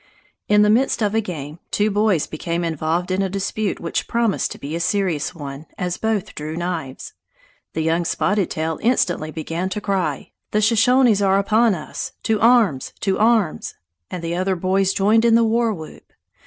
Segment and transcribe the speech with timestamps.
[0.47, 4.49] In the midst of a game, two boys became involved in a dispute which promised
[4.49, 7.13] to be a serious one, as both drew knives.
[7.73, 12.13] The young Spotted Tail instantly began to cry, "The Shoshones are upon us!
[12.23, 12.93] To arms!
[13.01, 13.75] to arms!"
[14.09, 16.11] and the other boys joined in the war whoop.